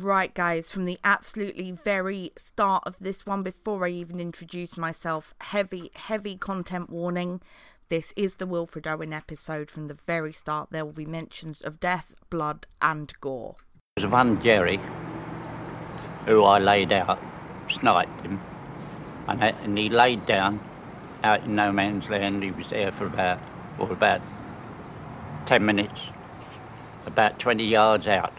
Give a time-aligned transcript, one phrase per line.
[0.00, 5.34] Right, guys, from the absolutely very start of this one, before I even introduce myself,
[5.40, 7.40] heavy, heavy content warning.
[7.88, 9.72] This is the Wilfred Owen episode.
[9.72, 13.56] From the very start, there will be mentions of death, blood, and gore.
[13.96, 14.78] There was one Jerry
[16.26, 17.18] who I laid out,
[17.68, 18.40] sniped him,
[19.26, 20.60] and, and he laid down
[21.24, 22.44] out in no man's land.
[22.44, 23.40] He was there for about,
[23.78, 24.20] well, about
[25.46, 26.00] 10 minutes,
[27.04, 28.32] about 20 yards out.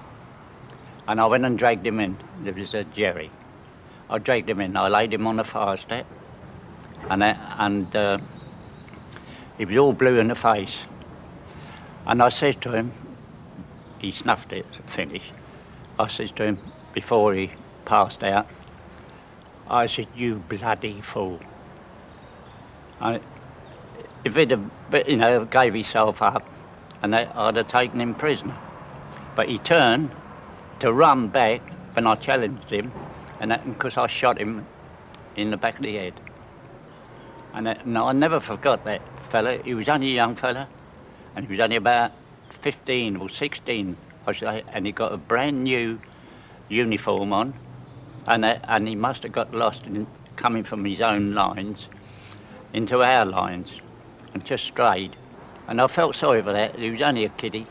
[1.09, 2.17] And I went and dragged him in.
[2.43, 3.31] There was a Jerry.
[4.11, 4.77] I dragged him in.
[4.77, 6.05] I laid him on the fire step,
[7.09, 8.19] and, that, and uh,
[9.57, 10.75] he was all blue in the face.
[12.05, 12.91] And I said to him,
[13.97, 15.33] he snuffed it, finished.
[15.97, 16.59] I said to him
[16.93, 17.49] before he
[17.85, 18.47] passed out,
[19.67, 21.39] I said, you bloody fool.
[23.01, 23.19] I,
[24.23, 24.69] if he'd have,
[25.07, 26.47] you know, gave himself up,
[27.01, 28.55] and that, I'd have taken him prisoner.
[29.35, 30.11] But he turned
[30.79, 31.61] to run back
[31.93, 32.91] when I challenged him,
[33.39, 34.65] and because I shot him
[35.35, 36.13] in the back of the head.
[37.53, 39.57] And, and I never forgot that fella.
[39.63, 40.67] He was only a young fella,
[41.35, 42.11] and he was only about
[42.61, 45.99] 15 or 16, I say, and he got a brand new
[46.69, 47.53] uniform on,
[48.27, 50.05] and, that, and he must have got lost in
[50.35, 51.87] coming from his own lines
[52.73, 53.73] into our lines
[54.33, 55.15] and just strayed.
[55.67, 56.77] And I felt sorry for that.
[56.77, 57.67] He was only a kiddie,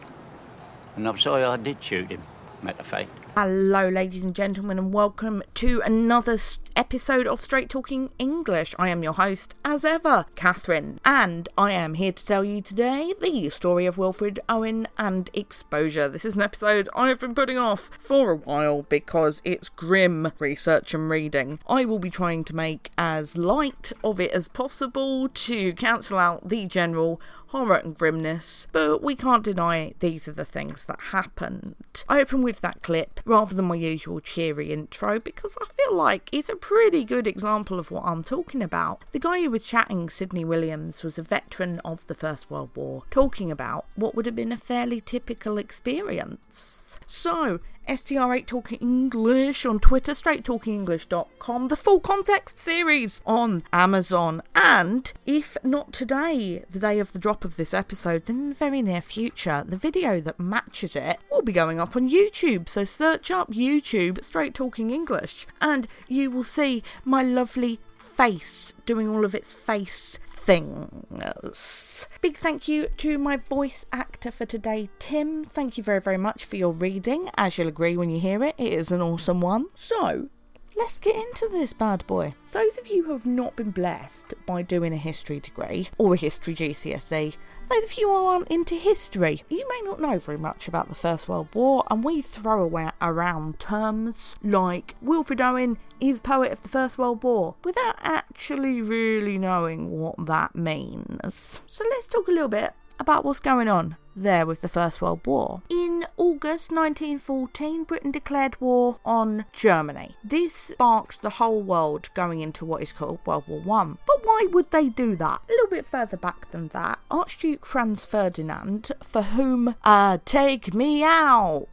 [0.97, 2.23] and I'm sorry I did shoot him,
[2.67, 3.11] of fact.
[3.37, 6.37] Hello, ladies and gentlemen, and welcome to another
[6.75, 8.75] episode of Straight Talking English.
[8.79, 13.15] I am your host, as ever, Catherine, and I am here to tell you today
[13.21, 16.09] the story of Wilfred Owen and exposure.
[16.09, 20.33] This is an episode I have been putting off for a while because it's grim
[20.41, 21.61] research and reading.
[21.69, 26.49] I will be trying to make as light of it as possible to cancel out
[26.49, 31.75] the general horror and grimness, but we can't deny these are the things that happened.
[32.09, 36.29] I open with that clip rather than my usual cheery intro because I feel like
[36.33, 39.03] it's a pretty good example of what I'm talking about.
[39.13, 43.05] The guy who was chatting, Sidney Williams, was a veteran of the First World War,
[43.11, 46.99] talking about what would have been a fairly typical experience.
[47.07, 55.57] So, STR8 Talking English on Twitter, straighttalkingenglish.com, the full context series on Amazon, and if
[55.65, 59.01] not today, the day of the drop of this episode, then in the very near
[59.01, 62.69] future, the video that matches it will be going up on YouTube.
[62.69, 67.81] So search up YouTube Straight Talking English, and you will see my lovely
[68.19, 72.09] face doing all of its face things.
[72.21, 75.45] Big thank you to my voice actor for today, Tim.
[75.45, 77.31] Thank you very, very much for your reading.
[77.37, 79.67] As you'll agree when you hear it, it is an awesome one.
[79.75, 80.31] So,
[80.79, 82.35] Let's get into this bad boy.
[82.53, 86.17] Those of you who have not been blessed by doing a history degree or a
[86.17, 87.37] history GCSE,
[87.69, 90.95] those of you who aren't into history, you may not know very much about the
[90.95, 96.63] First World War, and we throw away around terms like Wilfred Owen is poet of
[96.63, 101.61] the First World War without actually really knowing what that means.
[101.67, 105.27] So let's talk a little bit about what's going on there with the First World
[105.27, 105.63] War.
[105.71, 110.17] In August 1914, Britain declared war on Germany.
[110.25, 113.99] This sparked the whole world going into what is called World War One.
[114.07, 115.41] But why would they do that?
[115.49, 121.03] A little bit further back than that, Archduke Franz Ferdinand, for whom uh, Take Me
[121.05, 121.69] Out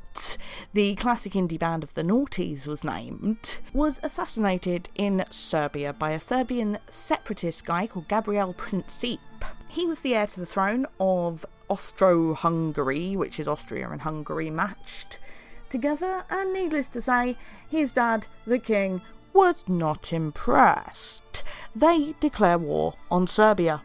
[0.74, 6.20] the classic indie band of the noughties was named, was assassinated in Serbia by a
[6.20, 9.20] Serbian separatist guy called Gabriel Princip.
[9.68, 14.50] He was the heir to the throne of Austro Hungary, which is Austria and Hungary
[14.50, 15.20] matched
[15.70, 17.38] together, and needless to say,
[17.68, 19.02] his dad, the king,
[19.34, 21.44] was not impressed.
[21.76, 23.82] They declare war on Serbia.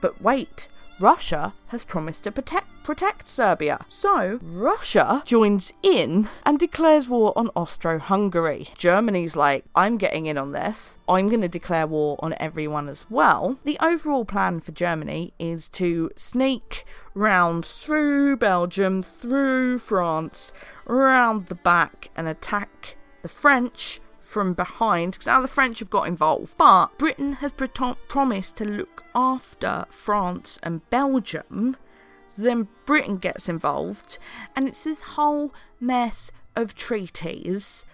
[0.00, 0.68] But wait,
[1.02, 3.84] Russia has promised to protect protect Serbia.
[3.88, 8.68] So Russia joins in and declares war on Austro-Hungary.
[8.76, 10.98] Germany's like, I'm getting in on this.
[11.08, 13.58] I'm going to declare war on everyone as well.
[13.64, 16.84] The overall plan for Germany is to sneak
[17.14, 20.52] round through Belgium, through France,
[20.86, 24.00] round the back and attack the French
[24.32, 26.56] from behind because now the French have got involved.
[26.56, 31.76] But Britain has pro- promised to look after France and Belgium.
[32.36, 34.18] Then Britain gets involved,
[34.56, 37.84] and it's this whole mess of treaties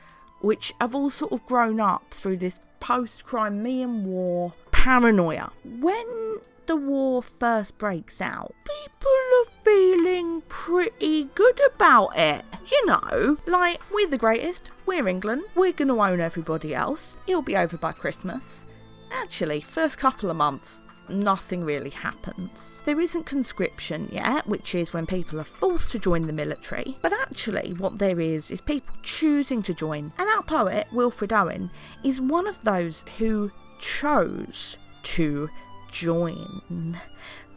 [0.40, 5.50] which have all sort of grown up through this post Crimean War paranoia.
[5.64, 9.10] When the war first breaks out, people
[9.40, 12.44] are feeling pretty good about it.
[12.70, 17.56] You know, like, we're the greatest, we're England, we're gonna own everybody else, it'll be
[17.56, 18.66] over by Christmas.
[19.10, 22.82] Actually, first couple of months, nothing really happens.
[22.84, 27.12] There isn't conscription yet, which is when people are forced to join the military, but
[27.12, 30.12] actually, what there is is people choosing to join.
[30.18, 31.70] And our poet, Wilfred Owen,
[32.04, 35.48] is one of those who chose to
[35.90, 37.00] join.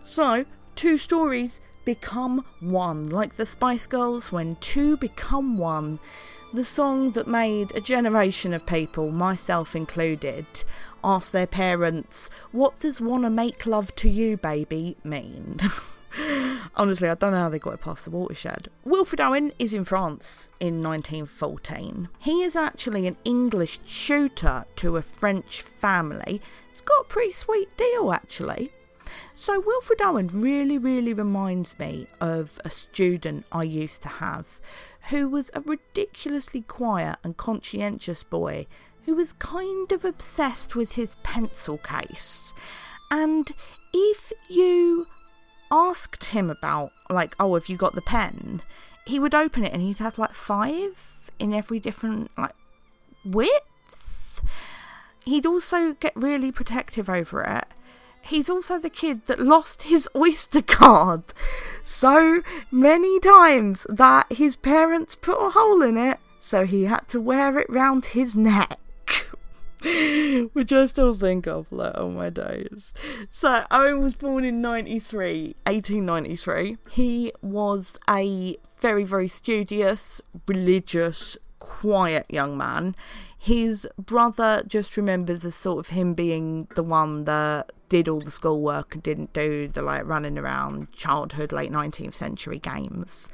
[0.04, 6.00] So, two stories become one, like the Spice Girls when two become one.
[6.54, 10.46] The song that made a generation of people, myself included,
[11.04, 15.60] ask their parents, What does wanna make love to you, baby, mean?
[16.76, 18.70] Honestly, I don't know how they got it past the watershed.
[18.84, 22.10] Wilfred Owen is in France in 1914.
[22.20, 26.42] He is actually an English tutor to a French family.
[26.72, 28.72] It's got a pretty sweet deal, actually.
[29.36, 34.60] So, Wilfred Owen really, really reminds me of a student I used to have
[35.10, 38.68] who was a ridiculously quiet and conscientious boy
[39.06, 42.54] who was kind of obsessed with his pencil case.
[43.10, 43.52] And
[43.94, 45.08] if you
[45.72, 48.62] asked him about, like, oh, have you got the pen?
[49.06, 52.54] He would open it and he'd have like five in every different, like,
[53.26, 54.44] width.
[55.26, 57.66] He'd also get really protective over it
[58.24, 61.24] he's also the kid that lost his Oyster card
[61.84, 62.42] so
[62.72, 67.60] many times that his parents put a hole in it, so he had to wear
[67.60, 68.80] it round his neck.
[70.54, 72.94] Which I still think of like oh my days.
[73.30, 76.76] So Owen was born in 93, 1893.
[76.92, 82.96] He was a very, very studious, religious, quiet young man.
[83.38, 88.32] His brother just remembers as sort of him being the one that did all the
[88.32, 93.28] schoolwork and didn't do the like running around childhood late 19th century games.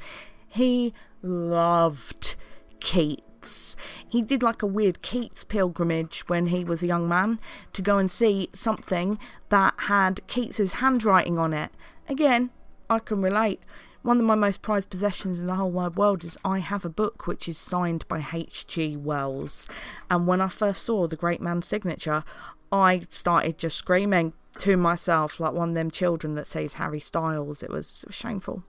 [0.48, 2.34] He loved
[2.80, 3.76] Keats.
[4.08, 7.38] He did like a weird Keats pilgrimage when he was a young man
[7.72, 11.70] to go and see something that had Keats's handwriting on it.
[12.08, 12.50] Again,
[12.90, 13.62] I can relate.
[14.02, 16.90] One of my most prized possessions in the whole wide world is I have a
[16.90, 18.96] book which is signed by H.G.
[18.96, 19.68] Wells.
[20.10, 22.24] And when I first saw the great man's signature,
[22.70, 27.62] I started just screaming, to myself like one of them children that says Harry Styles.
[27.62, 28.64] It was, shameful.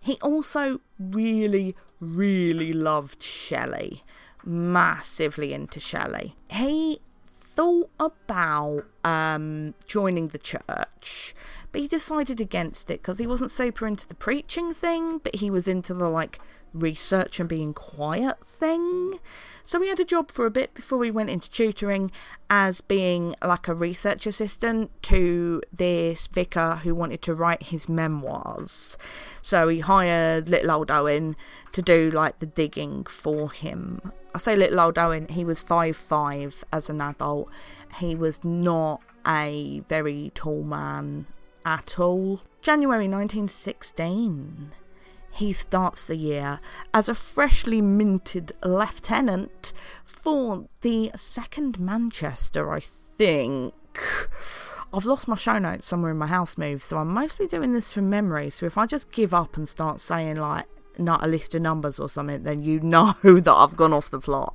[0.00, 4.04] He also really, really loved Shelley,
[4.44, 6.36] massively into Shelley.
[6.50, 7.00] He
[7.40, 11.34] thought about um, joining the church,
[11.72, 15.50] but he decided against it because he wasn't super into the preaching thing, but he
[15.50, 16.38] was into the like
[16.72, 19.18] research and being quiet thing.
[19.64, 22.10] So he had a job for a bit before he went into tutoring
[22.48, 28.96] as being like a research assistant to this vicar who wanted to write his memoirs.
[29.42, 31.36] So he hired little old Owen
[31.72, 34.00] to do like the digging for him.
[34.34, 37.50] I say little old Owen, he was five five as an adult.
[37.96, 41.26] He was not a very tall man
[41.66, 42.40] at all.
[42.62, 44.72] January 1916
[45.30, 46.60] he starts the year
[46.92, 49.72] as a freshly minted lieutenant
[50.04, 53.74] for the 2nd Manchester, I think.
[54.92, 57.92] I've lost my show notes somewhere in my house move, so I'm mostly doing this
[57.92, 58.50] from memory.
[58.50, 60.66] So if I just give up and start saying like
[60.96, 64.20] not a list of numbers or something, then you know that I've gone off the
[64.20, 64.54] plot.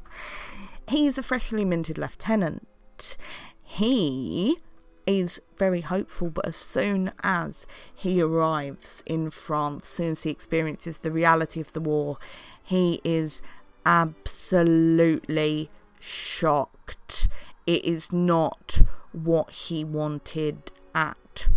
[0.88, 3.18] He's a freshly minted lieutenant.
[3.62, 4.58] He
[5.06, 10.30] is very hopeful, but as soon as he arrives in France, as soon as he
[10.30, 12.18] experiences the reality of the war,
[12.64, 13.42] he is
[13.86, 17.28] absolutely shocked.
[17.66, 21.48] It is not what he wanted at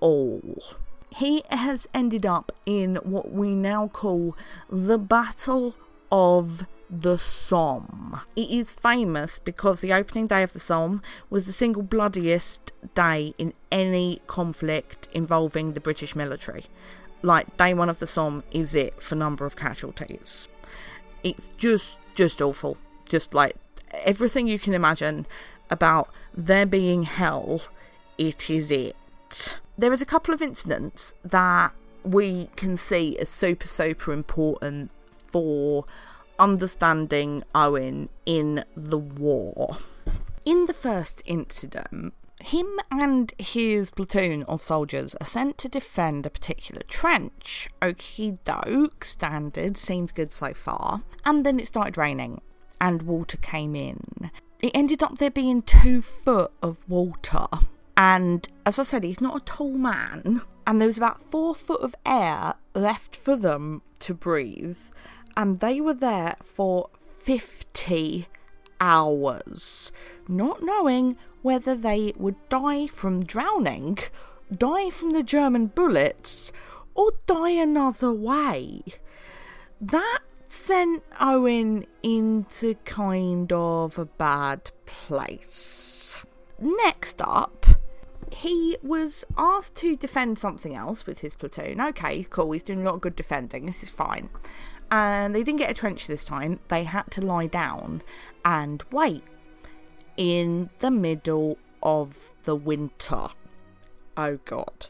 [0.00, 0.62] all.
[1.16, 4.36] He has ended up in what we now call
[4.70, 5.74] the Battle
[6.12, 8.20] of the Somme.
[8.34, 13.32] It is famous because the opening day of the Somme was the single bloodiest day
[13.38, 16.64] in any conflict involving the British military.
[17.22, 20.48] Like day one of the Somme is it for number of casualties.
[21.22, 22.76] It's just just awful.
[23.04, 23.54] Just like
[24.04, 25.26] everything you can imagine
[25.70, 27.62] about there being hell,
[28.18, 29.60] it is it.
[29.78, 34.90] There is a couple of incidents that we can see as super super important
[35.30, 35.84] for
[36.40, 39.76] understanding Owen in the war.
[40.44, 46.30] In the first incident, him and his platoon of soldiers are sent to defend a
[46.30, 47.68] particular trench.
[47.82, 51.02] Okie doke, standard, seems good so far.
[51.24, 52.40] And then it started raining,
[52.80, 54.30] and water came in.
[54.60, 57.46] It ended up there being two foot of water.
[57.96, 60.40] And as I said, he's not a tall man.
[60.66, 64.78] And there was about four foot of air left for them to breathe
[65.36, 66.90] and they were there for
[67.22, 68.26] 50
[68.80, 69.92] hours,
[70.28, 73.98] not knowing whether they would die from drowning,
[74.54, 76.52] die from the German bullets,
[76.94, 78.82] or die another way.
[79.80, 86.24] That sent Owen into kind of a bad place.
[86.58, 87.66] Next up,
[88.32, 91.80] he was asked to defend something else with his platoon.
[91.80, 94.28] Okay, cool, he's doing a lot of good defending, this is fine.
[94.90, 98.02] And they didn't get a trench this time, they had to lie down
[98.44, 99.22] and wait
[100.16, 103.28] in the middle of the winter.
[104.16, 104.88] Oh god.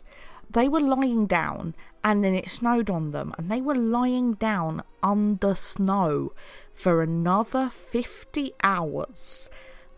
[0.48, 4.82] They were lying down and then it snowed on them, and they were lying down
[5.02, 6.32] under snow
[6.74, 9.50] for another 50 hours.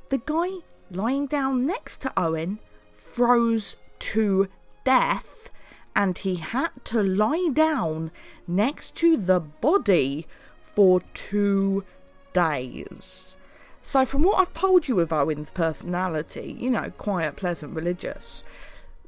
[0.08, 2.58] The guy lying down next to Owen
[2.96, 4.48] froze to
[4.84, 5.50] death,
[5.94, 8.10] and he had to lie down
[8.46, 10.26] next to the body
[10.74, 11.84] for two
[12.32, 13.36] days.
[13.82, 18.44] So, from what I've told you of Owen's personality, you know, quiet, pleasant, religious,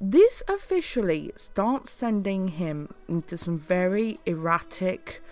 [0.01, 5.23] this officially starts sending him into some very erratic,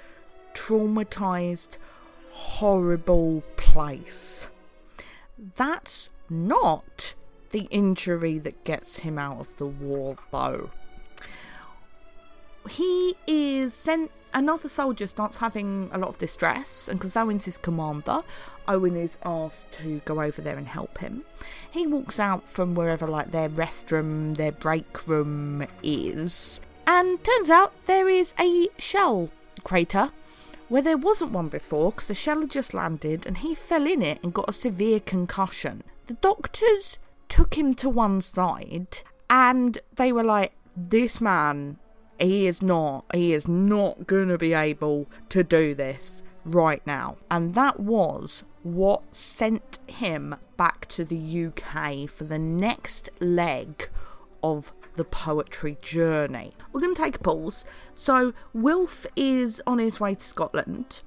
[0.55, 1.77] traumatized,
[2.31, 4.49] horrible place.
[5.57, 7.15] That's not
[7.51, 10.71] the injury that gets him out of the war, though.
[12.69, 14.11] He is sent.
[14.35, 18.23] Another soldier starts having a lot of distress, and because Owen's his commander,
[18.67, 21.25] Owen is asked to go over there and help him.
[21.71, 27.73] He walks out from wherever, like, their restroom, their break room is, and turns out
[27.85, 29.29] there is a shell
[29.65, 30.11] crater
[30.69, 34.03] where there wasn't one before because a shell had just landed and he fell in
[34.03, 35.83] it and got a severe concussion.
[36.07, 41.79] The doctors took him to one side and they were like, This man,
[42.23, 47.17] he is not, he is not gonna be able to do this right now.
[47.31, 53.89] And that was what sent him back to the UK for the next leg
[54.43, 56.53] of the poetry journey.
[56.73, 57.65] We're going to take a pause.
[57.95, 61.03] So, Wilf is on his way to Scotland.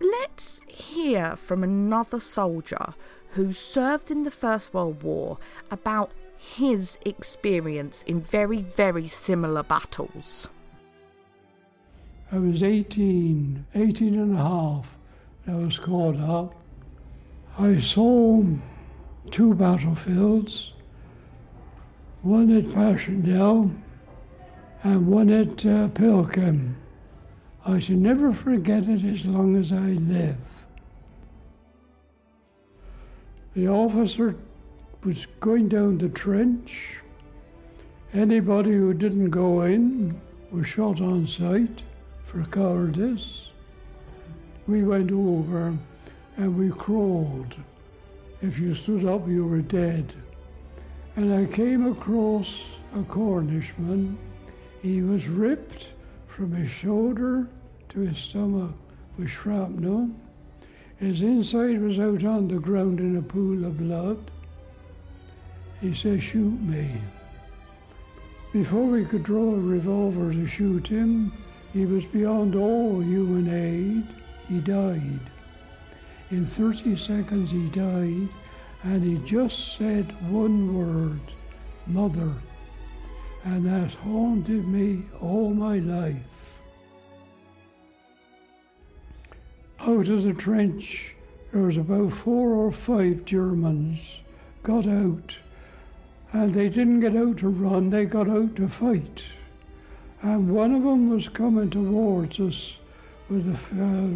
[0.00, 2.94] Let's hear from another soldier
[3.30, 5.38] who served in the First World War
[5.70, 6.12] about
[6.42, 10.48] his experience in very, very similar battles.
[12.30, 14.96] I was 18, 18 and a half.
[15.46, 16.54] I was called up.
[17.58, 18.42] I saw
[19.30, 20.72] two battlefields,
[22.22, 23.70] one at Passchendaele
[24.82, 26.74] and one at uh, Pilckem.
[27.64, 30.36] I shall never forget it as long as I live.
[33.54, 34.36] The officer
[35.04, 36.96] was going down the trench.
[38.12, 40.20] Anybody who didn't go in
[40.52, 41.82] was shot on sight
[42.24, 43.48] for cowardice.
[44.68, 45.76] We went over
[46.36, 47.56] and we crawled.
[48.42, 50.12] If you stood up, you were dead.
[51.16, 52.62] And I came across
[52.94, 54.16] a Cornishman.
[54.82, 55.88] He was ripped
[56.28, 57.48] from his shoulder
[57.90, 58.72] to his stomach
[59.18, 60.10] with shrapnel.
[60.96, 64.30] His inside was out on the ground in a pool of blood.
[65.82, 66.90] He says, Shoot me.
[68.52, 71.32] Before we could draw a revolver to shoot him,
[71.72, 74.06] he was beyond all human aid.
[74.48, 75.20] He died.
[76.30, 78.28] In 30 seconds, he died,
[78.84, 81.20] and he just said one word
[81.86, 82.32] Mother.
[83.44, 86.16] And that haunted me all my life.
[89.80, 91.16] Out of the trench,
[91.52, 93.98] there was about four or five Germans
[94.62, 95.34] got out,
[96.32, 99.22] and they didn't get out to run, they got out to fight.
[100.22, 102.78] And one of them was coming towards us
[103.28, 104.08] with a uh,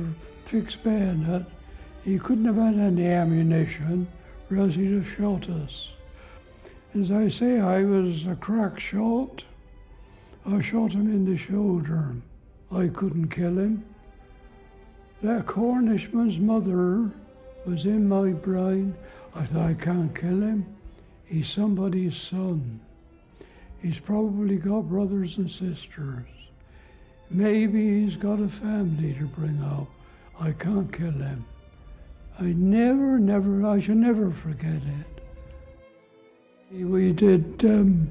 [0.44, 1.44] fixed bayonet.
[2.04, 4.06] He couldn't have had any ammunition,
[4.50, 5.90] or else he'd have shot us.
[6.94, 9.44] As I say, I was a crack shot.
[10.46, 12.14] I shot him in the shoulder.
[12.72, 13.84] I couldn't kill him.
[15.22, 17.10] That Cornishman's mother
[17.66, 18.94] was in my brain.
[19.34, 20.75] I thought, I can't kill him.
[21.26, 22.80] He's somebody's son.
[23.82, 26.26] He's probably got brothers and sisters.
[27.30, 29.88] Maybe he's got a family to bring up.
[30.40, 31.44] I can't kill him.
[32.38, 35.22] I never, never, I shall never forget it.
[36.84, 38.08] We did um,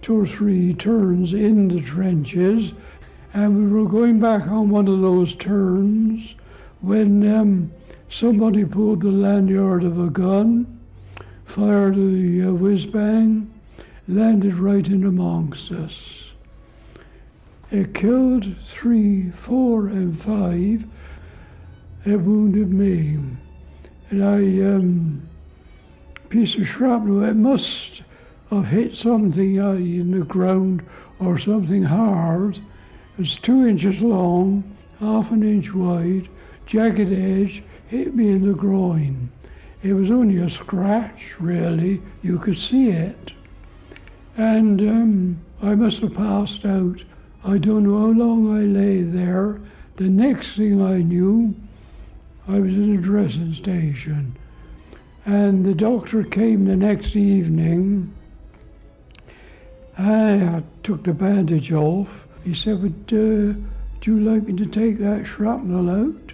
[0.00, 2.72] two or three turns in the trenches,
[3.34, 6.34] and we were going back on one of those turns
[6.80, 7.72] when um,
[8.08, 10.80] somebody pulled the lanyard of a gun,
[11.52, 13.52] fired a uh, whiz bang,
[14.08, 16.24] landed right in amongst us.
[17.70, 20.86] It killed three, four, and five.
[22.06, 23.18] It wounded me.
[24.08, 24.38] And I
[24.76, 25.28] um,
[26.30, 27.22] piece of shrapnel.
[27.22, 28.00] It must
[28.48, 30.82] have hit something uh, in the ground
[31.20, 32.60] or something hard.
[33.18, 34.64] It's two inches long,
[35.00, 36.30] half an inch wide,
[36.64, 39.30] jagged edge, hit me in the groin.
[39.82, 42.00] It was only a scratch, really.
[42.22, 43.32] You could see it.
[44.36, 47.02] And um, I must have passed out.
[47.44, 49.60] I don't know how long I lay there.
[49.96, 51.54] The next thing I knew,
[52.48, 54.36] I was in a dressing station.
[55.26, 58.14] And the doctor came the next evening.
[59.98, 62.26] I took the bandage off.
[62.44, 63.58] He said, Would uh,
[64.04, 66.31] you like me to take that shrapnel out?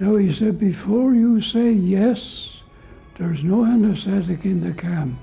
[0.00, 2.60] Now, he said, Before you say yes,
[3.18, 5.18] there's no anesthetic in the camp.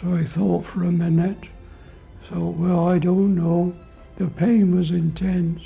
[0.00, 1.38] So I thought for a minute.
[2.28, 3.74] So, well, I don't know.
[4.16, 5.62] The pain was intense.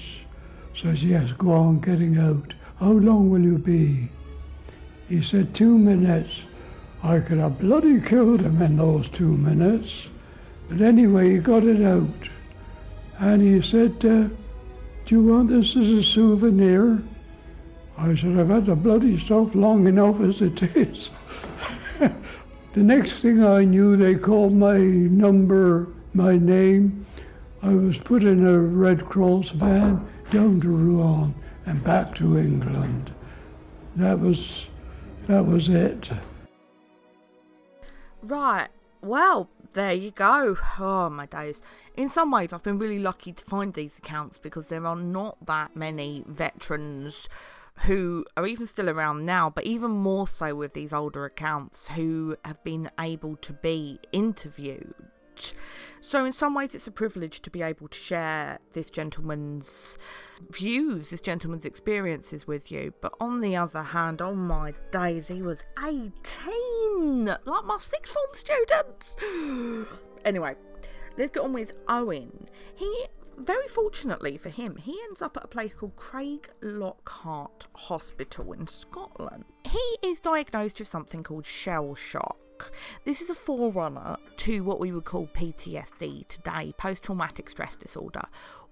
[0.75, 2.55] Says, yes, go on, getting out.
[2.79, 4.09] How long will you be?
[5.09, 6.43] He said, two minutes.
[7.03, 10.09] I could have bloody killed him in those two minutes.
[10.69, 12.29] But anyway, he got it out.
[13.19, 14.29] And he said, uh,
[15.09, 17.03] Do you want this as a souvenir?
[17.97, 21.11] I said, I've had the bloody stuff long enough as it is.
[21.99, 22.13] the
[22.75, 27.07] next thing I knew, they called my number, my name.
[27.63, 31.35] I was put in a Red Cross van down to Rouen
[31.65, 33.11] and back to England.
[33.97, 34.67] That was,
[35.23, 36.11] that was it.
[38.21, 38.69] Right.
[39.01, 40.59] Well, there you go.
[40.79, 41.63] Oh, my days.
[41.99, 45.45] In some ways, I've been really lucky to find these accounts because there are not
[45.47, 47.29] that many veterans
[47.87, 52.37] who are even still around now, but even more so with these older accounts who
[52.45, 54.95] have been able to be interviewed.
[56.01, 59.99] So, in some ways, it's a privilege to be able to share this gentleman's
[60.51, 62.95] views, this gentleman's experiences with you.
[63.01, 68.31] But on the other hand, oh my days, he was 18, like my sixth form
[68.35, 69.17] students.
[70.25, 70.55] anyway,
[71.19, 72.47] let's get on with Owen.
[72.75, 73.07] He
[73.37, 78.67] very fortunately for him, he ends up at a place called Craig Lockhart Hospital in
[78.67, 79.45] Scotland.
[79.65, 82.73] He is diagnosed with something called shell shock.
[83.05, 88.23] This is a forerunner to what we would call PTSD today, post traumatic stress disorder,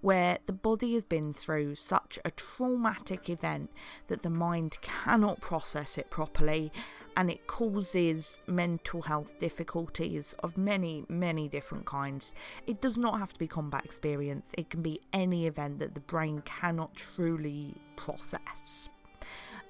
[0.00, 3.70] where the body has been through such a traumatic event
[4.08, 6.72] that the mind cannot process it properly
[7.16, 12.34] and it causes mental health difficulties of many, many different kinds.
[12.66, 16.00] It does not have to be combat experience, it can be any event that the
[16.00, 18.88] brain cannot truly process.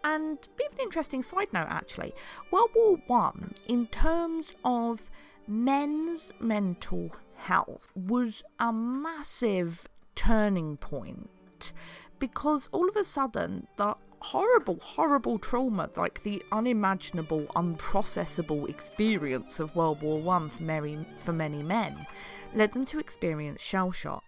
[0.03, 2.15] And bit of an interesting side note actually,
[2.51, 5.11] World War One, in terms of
[5.47, 11.73] men's mental health, was a massive turning point
[12.19, 19.75] because all of a sudden the horrible, horrible trauma, like the unimaginable, unprocessable experience of
[19.77, 22.07] World War One for many, for many men,
[22.55, 24.25] led them to experience shell shock.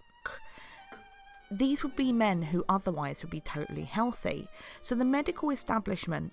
[1.50, 4.48] These would be men who otherwise would be totally healthy,
[4.82, 6.32] so the medical establishment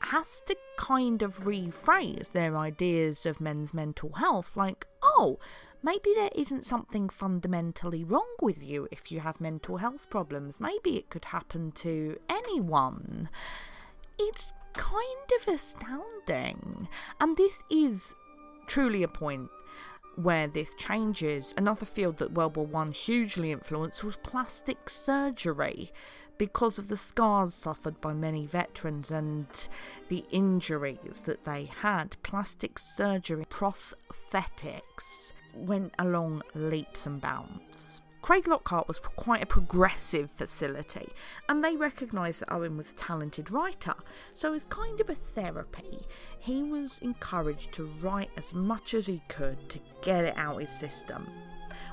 [0.00, 5.38] has to kind of rephrase their ideas of men's mental health like, oh,
[5.82, 10.60] maybe there isn't something fundamentally wrong with you if you have mental health problems.
[10.60, 13.28] Maybe it could happen to anyone.
[14.18, 16.88] It's kind of astounding.
[17.20, 18.14] And this is
[18.66, 19.50] truly a point
[20.16, 21.54] where this changes.
[21.56, 25.92] Another field that World War One hugely influenced was plastic surgery
[26.38, 29.46] because of the scars suffered by many veterans and
[30.08, 32.16] the injuries that they had.
[32.22, 38.00] Plastic surgery, prosthetics went along leaps and bounds.
[38.22, 41.08] Craiglockhart was quite a progressive facility,
[41.48, 43.94] and they recognised that Owen was a talented writer,
[44.34, 46.06] so as kind of a therapy,
[46.38, 50.60] he was encouraged to write as much as he could to get it out of
[50.60, 51.28] his system.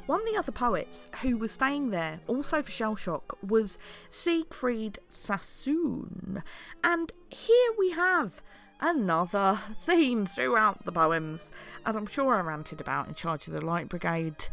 [0.06, 3.78] One of the other poets who was staying there, also for shell shock, was
[4.10, 6.44] Siegfried Sassoon,
[6.84, 8.42] and here we have
[8.80, 11.52] another theme throughout the poems.
[11.86, 14.48] As I'm sure I ranted about in Charge of the Light Brigade,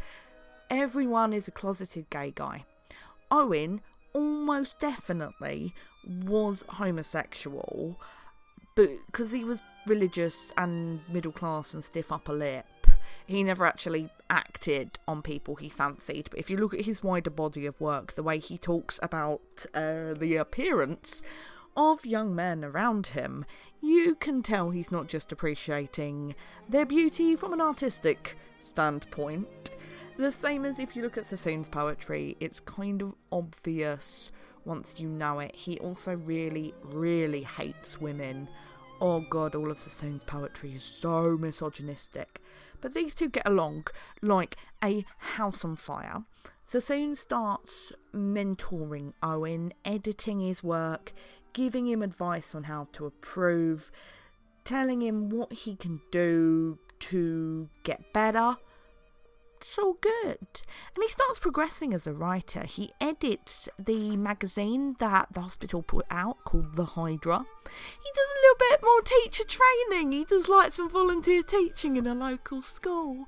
[0.71, 2.65] everyone is a closeted gay guy.
[3.31, 3.81] Owen
[4.13, 5.75] almost definitely
[6.07, 7.99] was homosexual
[8.75, 12.67] but because he was religious and middle class and stiff upper lip.
[13.27, 17.31] He never actually acted on people he fancied, but if you look at his wider
[17.31, 19.41] body of work, the way he talks about
[19.73, 21.23] uh, the appearance
[21.77, 23.45] of young men around him,
[23.81, 26.35] you can tell he's not just appreciating
[26.69, 29.71] their beauty from an artistic standpoint.
[30.17, 34.31] The same as if you look at Sassoon's poetry, it's kind of obvious
[34.65, 35.55] once you know it.
[35.55, 38.49] He also really, really hates women
[39.01, 42.41] Oh god, all of Sassoon's poetry is so misogynistic.
[42.81, 43.89] But these two get along
[44.23, 46.25] like a house on fire.
[46.65, 51.13] Sassoon starts mentoring Owen, editing his work,
[51.55, 53.91] giving him advice on how to improve,
[54.65, 58.57] telling him what he can do to get better
[59.65, 60.39] so good.
[60.95, 62.65] And he starts progressing as a writer.
[62.65, 67.39] He edits the magazine that the hospital put out called The Hydra.
[67.65, 70.13] He does a little bit more teacher training.
[70.13, 73.27] He does like some volunteer teaching in a local school.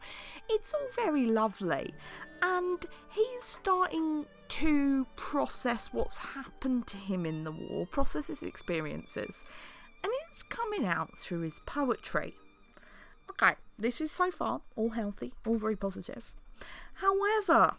[0.48, 1.94] It's all very lovely.
[2.42, 9.44] And he's starting to process what's happened to him in the war, process his experiences.
[10.02, 12.34] And it's coming out through his poetry.
[13.30, 16.32] Okay, this is so far all healthy, all very positive.
[16.94, 17.74] However,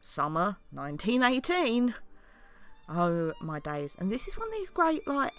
[0.00, 1.94] summer 1918.
[2.88, 3.96] Oh my days.
[3.98, 5.32] And this is one of these great, like,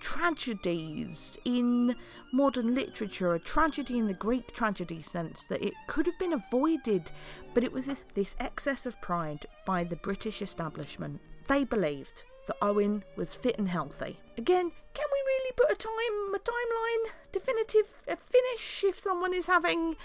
[0.00, 1.94] tragedies in
[2.32, 7.10] modern literature, a tragedy in the Greek tragedy sense that it could have been avoided,
[7.54, 11.20] but it was this, this excess of pride by the British establishment.
[11.46, 14.20] They believed that Owen was fit and healthy.
[14.36, 19.46] Again, can we really put a time, a timeline, definitive a finish if someone is
[19.46, 19.96] having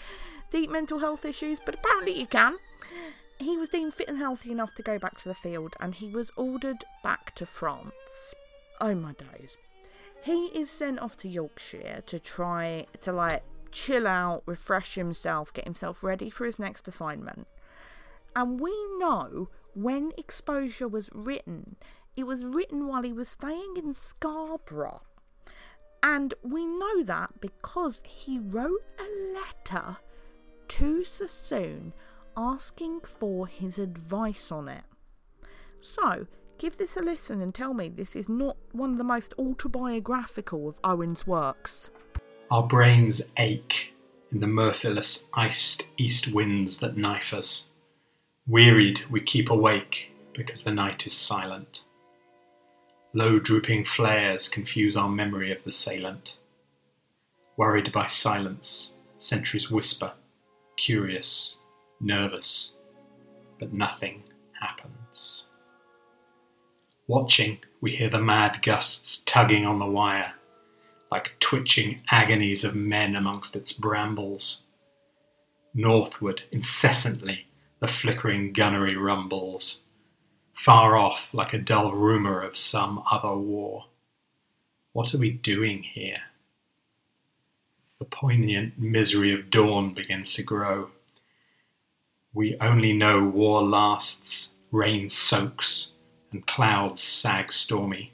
[0.52, 1.60] deep mental health issues?
[1.66, 2.58] But apparently you can.
[3.40, 6.10] He was deemed fit and healthy enough to go back to the field, and he
[6.10, 8.36] was ordered back to France.
[8.80, 9.58] Oh my days.
[10.24, 15.66] He is sent off to Yorkshire to try to like chill out, refresh himself, get
[15.66, 17.46] himself ready for his next assignment.
[18.34, 21.76] And we know when Exposure was written,
[22.16, 25.02] it was written while he was staying in Scarborough.
[26.02, 29.98] And we know that because he wrote a letter
[30.70, 31.92] to Sassoon
[32.38, 34.84] asking for his advice on it.
[35.82, 39.34] So, give this a listen and tell me this is not one of the most
[39.38, 41.90] autobiographical of Owen's works.
[42.52, 43.94] Our brains ache
[44.32, 47.70] in the merciless iced east winds that knife us.
[48.48, 51.84] Wearied, we keep awake because the night is silent.
[53.14, 56.36] Low drooping flares confuse our memory of the assailant.
[57.56, 60.14] Worried by silence, sentries whisper,
[60.78, 61.58] curious,
[62.02, 62.74] nervous,
[63.60, 64.24] but nothing
[64.60, 65.46] happens.
[67.08, 70.34] Watching, we hear the mad gusts tugging on the wire,
[71.12, 74.64] like twitching agonies of men amongst its brambles.
[75.74, 77.48] Northward, incessantly,
[77.80, 79.84] the flickering gunnery rumbles
[80.54, 83.88] far off like a dull rumour of some other war.
[84.94, 86.22] What are we doing here?
[88.00, 90.92] The poignant misery of dawn begins to grow.
[92.34, 95.93] We only know war lasts, rain soaks,
[96.34, 98.12] and clouds sag stormy.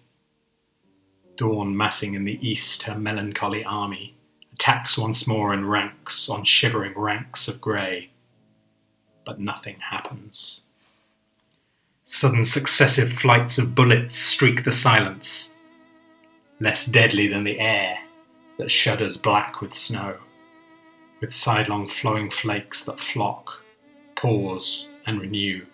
[1.37, 4.13] Dawn massing in the east her melancholy army,
[4.53, 8.09] attacks once more in ranks on shivering ranks of grey.
[9.25, 10.61] But nothing happens.
[12.05, 15.53] Sudden successive flights of bullets streak the silence,
[16.59, 17.99] less deadly than the air
[18.57, 20.17] that shudders black with snow,
[21.21, 23.63] with sidelong flowing flakes that flock,
[24.17, 25.65] pause, and renew.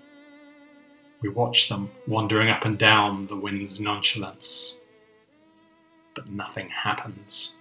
[1.26, 4.78] We watch them wandering up and down the wind's nonchalance,
[6.14, 7.56] but nothing happens.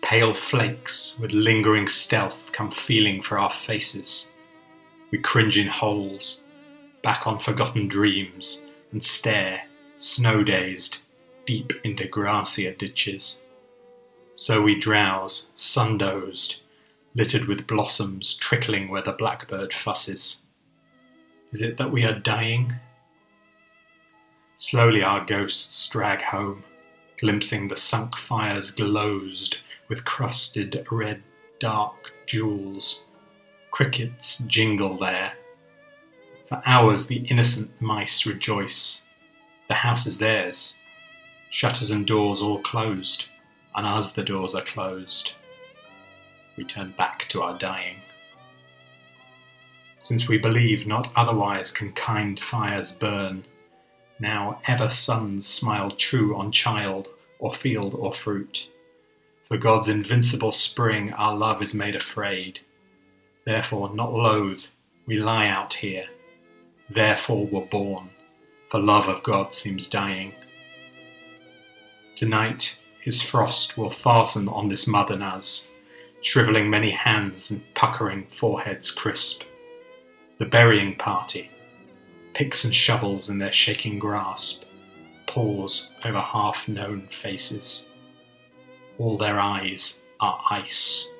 [0.00, 4.30] Pale flakes with lingering stealth come feeling for our faces.
[5.10, 6.44] We cringe in holes,
[7.02, 9.62] back on forgotten dreams, and stare,
[9.98, 10.98] snow dazed,
[11.46, 13.42] deep into grassier ditches.
[14.36, 16.60] So we drowse, sun dozed,
[17.14, 20.42] littered with blossoms trickling where the blackbird fusses.
[21.52, 22.74] Is it that we are dying?
[24.58, 26.62] Slowly our ghosts drag home,
[27.18, 31.22] glimpsing the sunk fires glozed with crusted red
[31.58, 33.04] dark jewels.
[33.70, 35.32] Crickets jingle there.
[36.48, 39.06] For hours the innocent mice rejoice.
[39.68, 40.74] The house is theirs.
[41.50, 43.26] Shutters and doors all closed,
[43.74, 45.34] and as the doors are closed,
[46.60, 47.96] we turn back to our dying.
[49.98, 53.46] Since we believe not otherwise can kind fires burn,
[54.18, 58.68] now ever suns smile true on child or field or fruit.
[59.48, 62.60] For God's invincible spring, our love is made afraid.
[63.46, 64.68] Therefore, not loath,
[65.06, 66.08] we lie out here.
[66.90, 68.10] Therefore, were born,
[68.70, 70.34] for love of God seems dying.
[72.16, 75.69] Tonight, his frost will fasten on this mother Naz,
[76.22, 79.44] shrivelling many hands and puckering foreheads crisp.
[80.38, 81.50] The burying party,
[82.34, 84.64] picks and shovels in their shaking grasp,
[85.26, 87.88] pause over half known faces.
[88.98, 91.12] All their eyes are ice,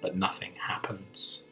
[0.00, 1.44] but nothing happens.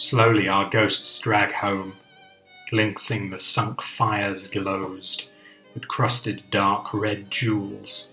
[0.00, 1.92] Slowly our ghosts drag home,
[2.70, 5.28] glimpsing the sunk fires glozed
[5.74, 8.08] with crusted dark red jewels.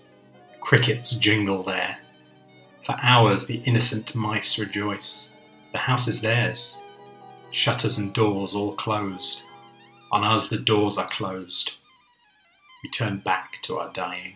[0.60, 1.96] Crickets jingle there.
[2.84, 5.30] For hours the innocent mice rejoice.
[5.72, 6.76] The house is theirs.
[7.52, 9.42] Shutters and doors all closed.
[10.12, 11.76] On us the doors are closed.
[12.84, 14.34] We turn back to our dying.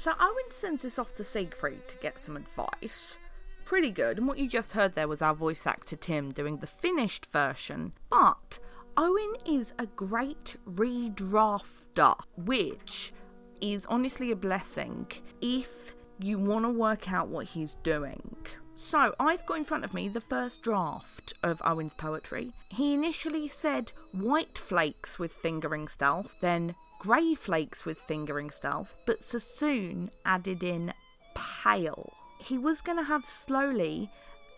[0.00, 3.18] So Owen sends this off to Siegfried to get some advice.
[3.66, 6.66] Pretty good, and what you just heard there was our voice actor Tim doing the
[6.66, 7.92] finished version.
[8.08, 8.58] But
[8.96, 13.12] Owen is a great redrafter, which
[13.60, 15.06] is honestly a blessing
[15.42, 18.38] if you want to work out what he's doing.
[18.74, 22.52] So, I've got in front of me the first draft of Owen's poetry.
[22.70, 29.24] He initially said white flakes with fingering stealth, then grey flakes with fingering stealth, but
[29.24, 30.92] Sassoon added in
[31.34, 32.12] pale.
[32.38, 34.10] He was going to have slowly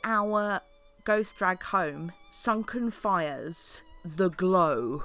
[0.04, 0.60] our
[1.04, 5.04] Ghost Drag Home, Sunken Fires, The Glow,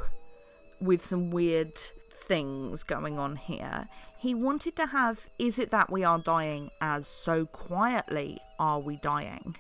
[0.81, 1.77] with some weird
[2.11, 3.87] things going on here.
[4.19, 8.97] He wanted to have Is It That We Are Dying as So Quietly Are We
[8.97, 9.55] Dying?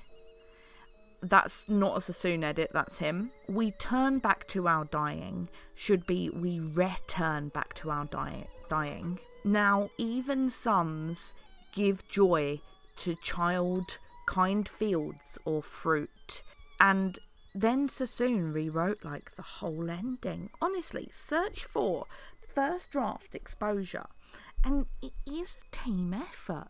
[1.21, 3.31] That's not a Sassoon edit, that's him.
[3.47, 9.19] We turn back to our dying should be we return back to our di- dying.
[9.43, 11.33] Now, even suns
[11.73, 12.61] give joy
[12.97, 16.41] to child kind fields or fruit.
[16.79, 17.17] And
[17.55, 20.49] then Sassoon rewrote like the whole ending.
[20.61, 22.05] Honestly, search for
[22.53, 24.07] first draft exposure,
[24.63, 26.69] and it is a team effort.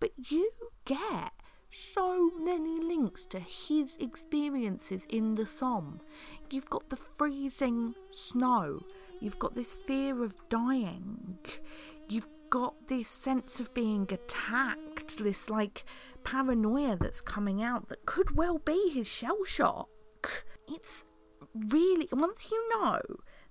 [0.00, 0.52] But you
[0.84, 1.32] get
[1.70, 6.00] so many links to his experiences in the Somme.
[6.50, 8.84] You've got the freezing snow,
[9.20, 11.38] you've got this fear of dying,
[12.08, 15.84] you've got this sense of being attacked, this like
[16.24, 19.88] paranoia that's coming out that could well be his shell shock.
[20.66, 21.04] It's
[21.54, 23.00] really, once you know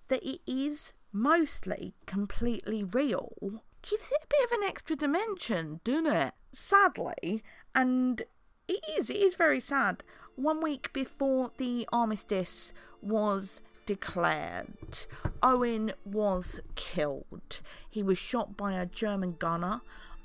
[0.07, 3.33] that it is mostly completely real,
[3.81, 6.33] gives it a bit of an extra dimension, doesn't it?
[6.51, 7.43] Sadly,
[7.77, 8.23] and
[8.67, 10.03] it is, it is very sad.
[10.35, 15.05] One week before the armistice was declared,
[15.43, 17.61] Owen was killed.
[17.87, 19.81] He was shot by a German gunner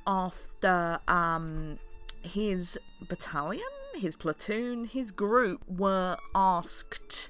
[0.07, 1.79] after um,
[2.23, 3.63] his battalion,
[3.95, 7.29] his platoon, his group were asked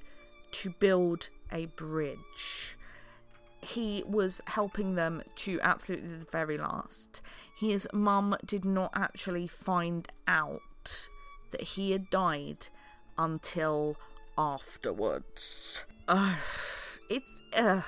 [0.53, 2.77] to build a bridge.
[3.59, 7.21] He was helping them to absolutely the very last
[7.63, 11.09] his mum did not actually find out
[11.51, 12.67] that he had died
[13.17, 13.95] until
[14.37, 15.85] afterwards.
[16.07, 16.37] Ugh,
[17.09, 17.85] it's ugh,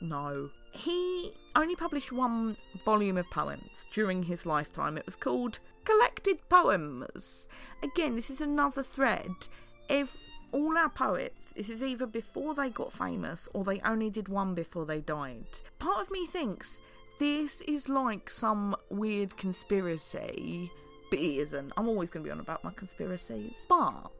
[0.00, 0.50] no.
[0.72, 4.98] He only published one volume of poems during his lifetime.
[4.98, 7.48] It was called Collected Poems.
[7.82, 9.30] Again, this is another thread.
[9.88, 10.16] If
[10.50, 14.54] all our poets, this is either before they got famous or they only did one
[14.54, 15.60] before they died.
[15.78, 16.80] Part of me thinks
[17.18, 20.70] this is like some weird conspiracy,
[21.10, 21.72] but it isn't.
[21.76, 23.66] I'm always going to be on about my conspiracies.
[23.68, 24.10] But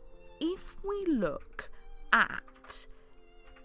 [0.40, 1.70] if we look
[2.12, 2.86] at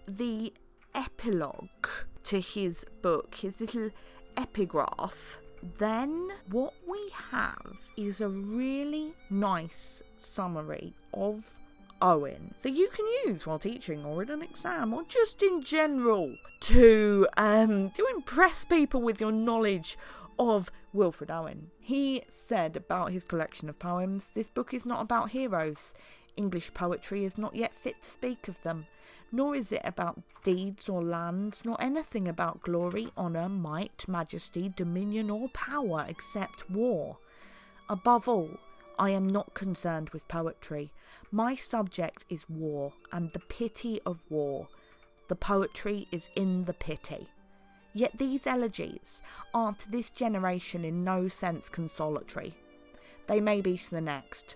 [0.08, 0.54] the
[0.96, 1.88] epilogue
[2.26, 3.92] to his book, his little
[4.36, 5.39] epigraph,
[5.78, 11.59] then what we have is a really nice summary of
[12.02, 16.36] Owen that you can use while teaching or in an exam or just in general
[16.62, 19.98] to um, to impress people with your knowledge
[20.38, 21.72] of Wilfred Owen.
[21.80, 25.94] He said about his collection of poems, this book is not about heroes.
[26.38, 28.88] English poetry is not yet fit to speak of them,
[29.32, 35.30] nor is it about deeds or lands, nor anything about glory, honour, might, majesty, dominion,
[35.30, 37.18] or power except war.
[37.90, 38.58] Above all,
[39.00, 40.92] I am not concerned with poetry.
[41.32, 44.68] My subject is war and the pity of war.
[45.30, 47.30] The poetry is in the pity.
[47.94, 52.56] Yet these elegies are to this generation in no sense consolatory.
[53.28, 54.56] They may be to the next.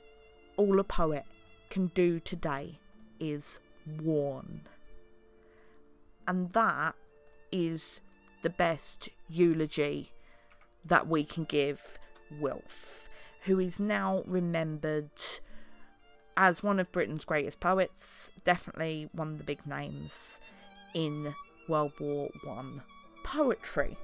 [0.58, 1.23] All a poet
[1.69, 2.79] can do today
[3.19, 3.60] is
[4.01, 4.62] warn.
[6.27, 6.95] And that
[7.51, 8.01] is
[8.41, 10.12] the best eulogy
[10.86, 11.97] that we can give
[12.39, 13.10] Wilf,
[13.45, 15.10] who is now remembered
[16.36, 20.39] as one of Britain's greatest poets, definitely one of the big names
[20.93, 21.36] in
[21.67, 22.84] World War One
[23.23, 23.97] poetry.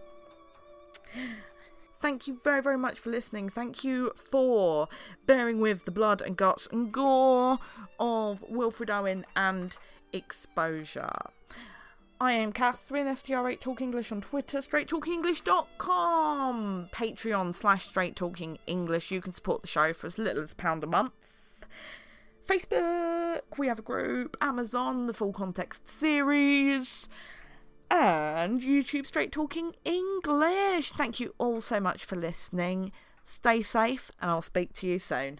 [2.01, 3.49] Thank you very, very much for listening.
[3.49, 4.87] Thank you for
[5.25, 7.59] bearing with the blood and guts and gore
[7.99, 9.75] of Wilfred Owen and
[10.13, 11.09] exposure.
[12.21, 19.09] I am Catherine, STR8 Talk English on Twitter, straighttalkingenglish.com, Patreon slash Straight Talking English.
[19.09, 21.65] You can support the show for as little as a pound a month.
[22.45, 27.07] Facebook, we have a group, Amazon, the Full Context series,
[27.89, 30.91] and YouTube Straight Talking English.
[30.91, 32.91] Thank you all so much for listening.
[33.23, 35.39] Stay safe, and I'll speak to you soon.